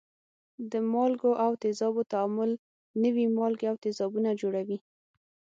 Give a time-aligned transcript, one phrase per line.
[0.71, 2.51] د مالګو او تیزابو تعامل
[3.03, 4.77] نوي مالګې او تیزابونه جوړوي.